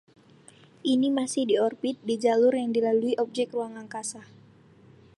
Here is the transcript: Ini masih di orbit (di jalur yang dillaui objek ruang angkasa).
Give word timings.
Ini 0.93 1.07
masih 1.19 1.43
di 1.51 1.55
orbit 1.67 1.97
(di 2.09 2.15
jalur 2.25 2.53
yang 2.59 2.69
dillaui 2.75 3.13
objek 3.23 3.47
ruang 3.55 3.73
angkasa). 3.83 4.23